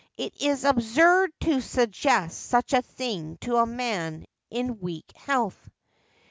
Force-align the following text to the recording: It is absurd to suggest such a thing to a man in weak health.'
It 0.17 0.41
is 0.41 0.63
absurd 0.63 1.31
to 1.41 1.61
suggest 1.61 2.41
such 2.47 2.73
a 2.73 2.81
thing 2.81 3.37
to 3.41 3.57
a 3.57 3.67
man 3.67 4.25
in 4.49 4.79
weak 4.79 5.11
health.' 5.15 5.69